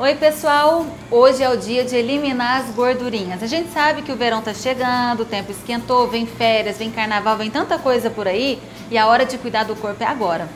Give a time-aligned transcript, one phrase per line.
[0.00, 3.42] Oi pessoal, hoje é o dia de eliminar as gordurinhas.
[3.42, 7.36] A gente sabe que o verão tá chegando, o tempo esquentou, vem férias, vem carnaval,
[7.36, 8.58] vem tanta coisa por aí
[8.90, 10.48] e a hora de cuidar do corpo é agora.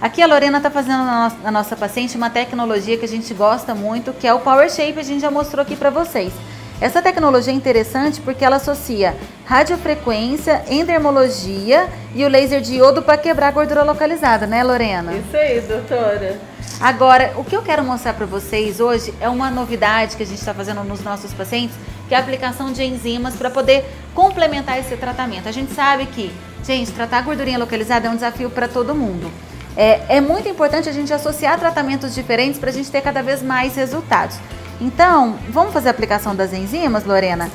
[0.00, 1.02] Aqui a Lorena está fazendo
[1.42, 5.00] na nossa paciente uma tecnologia que a gente gosta muito, que é o Power Shape,
[5.00, 6.32] a gente já mostrou aqui para vocês.
[6.80, 13.18] Essa tecnologia é interessante porque ela associa radiofrequência, endermologia e o laser de iodo para
[13.18, 15.12] quebrar a gordura localizada, né, Lorena?
[15.12, 16.51] Isso aí, doutora.
[16.82, 20.40] Agora, o que eu quero mostrar para vocês hoje é uma novidade que a gente
[20.40, 21.76] está fazendo nos nossos pacientes,
[22.08, 25.48] que é a aplicação de enzimas para poder complementar esse tratamento.
[25.48, 26.32] A gente sabe que,
[26.66, 29.30] gente, tratar gordurinha localizada é um desafio para todo mundo.
[29.76, 33.42] É, é muito importante a gente associar tratamentos diferentes para a gente ter cada vez
[33.44, 34.36] mais resultados.
[34.80, 37.48] Então, vamos fazer a aplicação das enzimas, Lorena?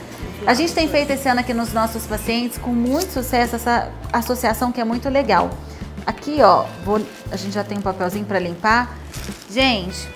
[0.46, 4.72] A gente tem feito esse ano aqui nos nossos pacientes com muito sucesso essa associação
[4.72, 5.50] que é muito legal.
[6.08, 8.98] Aqui, ó, vou, a gente já tem um papelzinho para limpar.
[9.52, 10.08] Gente,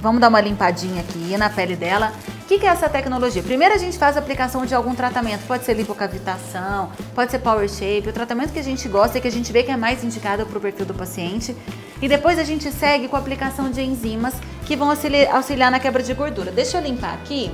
[0.00, 2.12] vamos dar uma limpadinha aqui na pele dela.
[2.44, 3.42] O que, que, é essa tecnologia?
[3.42, 7.68] Primeiro a gente faz a aplicação de algum tratamento, pode ser lipocavitação, pode ser power
[7.68, 10.04] shape, o tratamento que a gente gosta e que a gente vê que é mais
[10.04, 11.56] indicado para o perfil do paciente.
[12.00, 14.34] E depois a gente segue com a aplicação de enzimas
[14.66, 16.52] que vão auxiliar na quebra de gordura.
[16.52, 17.50] Deixa eu limpar aqui.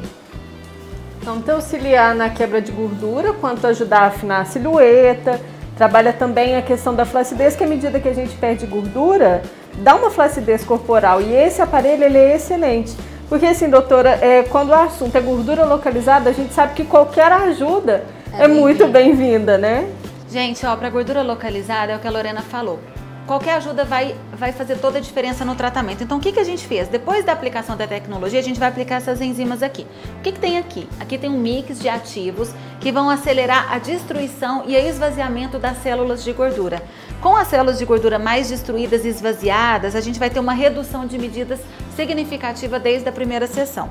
[1.22, 5.41] Então, tanto auxiliar na quebra de gordura, quanto ajudar a afinar a silhueta,
[5.77, 9.42] Trabalha também a questão da flacidez, que à medida que a gente perde gordura,
[9.74, 11.20] dá uma flacidez corporal.
[11.20, 12.96] E esse aparelho ele é excelente.
[13.28, 17.30] Porque assim, doutora, é, quando o assunto é gordura localizada, a gente sabe que qualquer
[17.30, 19.86] ajuda é, é muito bem-vinda, né?
[20.30, 22.78] Gente, ó, para gordura localizada é o que a Lorena falou
[23.27, 26.02] qualquer ajuda vai, vai fazer toda a diferença no tratamento.
[26.02, 26.88] Então, o que, que a gente fez?
[26.88, 29.86] Depois da aplicação da tecnologia, a gente vai aplicar essas enzimas aqui.
[30.19, 30.88] O que, que tem aqui?
[31.00, 35.78] Aqui tem um mix de ativos que vão acelerar a destruição e o esvaziamento das
[35.78, 36.82] células de gordura.
[37.20, 41.06] Com as células de gordura mais destruídas e esvaziadas, a gente vai ter uma redução
[41.06, 41.60] de medidas
[41.97, 43.91] significativa desde a primeira sessão.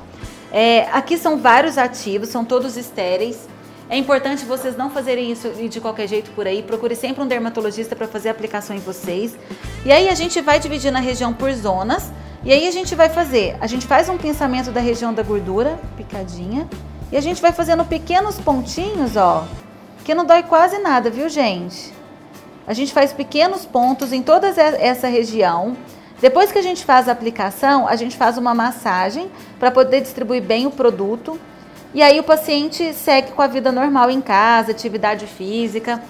[0.52, 3.50] É, aqui são vários ativos, são todos estéreis.
[3.90, 6.64] É importante vocês não fazerem isso de qualquer jeito por aí.
[6.64, 9.38] Procure sempre um dermatologista para fazer a aplicação em vocês.
[9.86, 12.12] E aí a gente vai dividir na região por zonas.
[12.44, 15.80] E aí a gente vai fazer, a gente faz um pensamento da região da gordura,
[15.98, 16.70] picadinha.
[17.12, 19.48] E a gente vai fazendo pequenos pontinhos, ó,
[20.04, 21.92] que não dói quase nada, viu, gente?
[22.68, 25.76] A gente faz pequenos pontos em toda essa região.
[26.22, 29.30] Depois que a gente faz a aplicação, a gente faz uma massagem
[29.60, 31.40] para poder distribuir bem o produto.
[31.96, 36.04] E aí o paciente segue com a vida normal em casa, atividade física.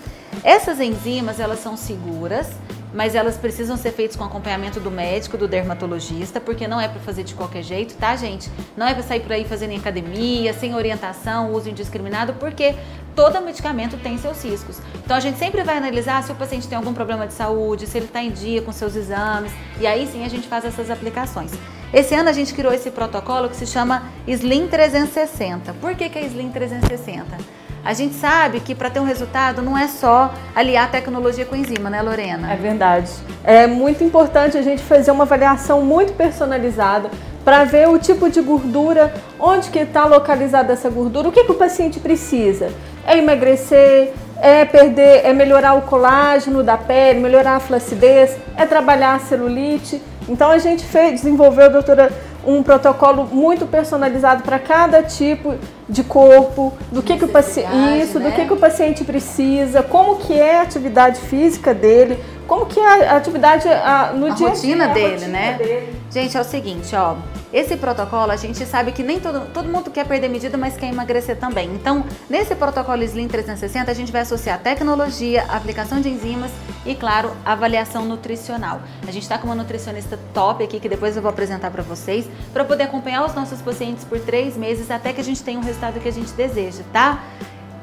[0.44, 2.50] Essas enzimas, elas são seguras,
[2.92, 7.00] mas elas precisam ser feitas com acompanhamento do médico, do dermatologista, porque não é para
[7.02, 8.50] fazer de qualquer jeito, tá, gente?
[8.76, 12.74] Não é para sair por aí fazendo em academia, sem orientação, uso indiscriminado, porque
[13.16, 14.80] todo medicamento tem seus riscos.
[15.04, 17.98] Então a gente sempre vai analisar se o paciente tem algum problema de saúde, se
[17.98, 21.52] ele está em dia com seus exames, e aí sim a gente faz essas aplicações.
[21.94, 25.74] Esse ano a gente criou esse protocolo que se chama Slim 360.
[25.76, 27.38] Por que, que é Slim 360?
[27.86, 31.88] A gente sabe que para ter um resultado não é só aliar tecnologia com enzima,
[31.88, 32.52] né, Lorena?
[32.52, 33.12] É verdade.
[33.44, 37.12] É muito importante a gente fazer uma avaliação muito personalizada
[37.46, 41.52] para ver o tipo de gordura, onde que está localizada essa gordura, o que, que
[41.52, 42.72] o paciente precisa.
[43.06, 49.16] É emagrecer, é perder, é melhorar o colágeno da pele, melhorar a flacidez, é trabalhar
[49.16, 50.02] a celulite.
[50.28, 52.12] Então a gente fez, desenvolveu, doutora,
[52.46, 55.56] um protocolo muito personalizado para cada tipo
[55.88, 58.30] de corpo, do que, que o paciente isso, né?
[58.30, 62.80] do que, que o paciente precisa, como que é a atividade física dele, como que
[62.80, 65.54] é a atividade a, no a dia rotina a dele, rotina né?
[65.54, 65.96] Dele.
[66.12, 67.16] Gente, é o seguinte, ó,
[67.52, 70.88] esse protocolo a gente sabe que nem todo, todo mundo quer perder medida, mas quer
[70.88, 71.70] emagrecer também.
[71.74, 76.52] Então, nesse protocolo Slim 360, a gente vai associar tecnologia, aplicação de enzimas
[76.86, 78.82] e, claro, avaliação nutricional.
[79.08, 82.28] A gente está com uma nutricionista top aqui, que depois eu vou apresentar para vocês,
[82.54, 85.64] para poder acompanhar os nossos pacientes por três meses até que a gente tenha um
[85.64, 87.24] resultado que a gente deseja, tá?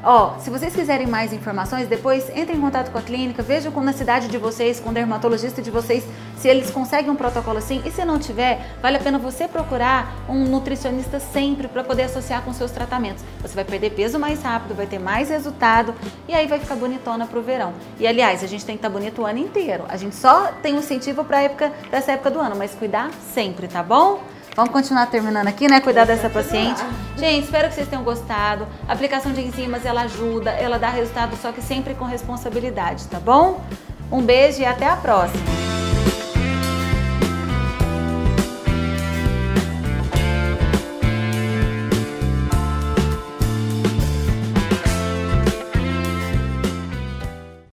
[0.05, 3.79] Ó, se vocês quiserem mais informações, depois entrem em contato com a clínica, vejam com
[3.79, 6.03] na cidade de vocês, com o dermatologista de vocês,
[6.35, 7.81] se eles conseguem um protocolo assim.
[7.85, 12.41] E se não tiver, vale a pena você procurar um nutricionista sempre para poder associar
[12.41, 13.23] com seus tratamentos.
[13.41, 15.95] Você vai perder peso mais rápido, vai ter mais resultado
[16.27, 17.73] e aí vai ficar bonitona pro verão.
[17.97, 19.85] E aliás, a gente tem que estar tá bonito o ano inteiro.
[19.87, 23.69] A gente só tem um incentivo para época dessa época do ano, mas cuidar sempre,
[23.69, 24.21] tá bom?
[24.55, 25.81] Vamos continuar terminando aqui, né?
[25.81, 26.81] Cuidar dessa paciente.
[27.17, 28.67] Gente, espero que vocês tenham gostado.
[28.87, 33.19] A aplicação de enzimas, ela ajuda, ela dá resultado, só que sempre com responsabilidade, tá
[33.19, 33.61] bom?
[34.11, 35.62] Um beijo e até a próxima.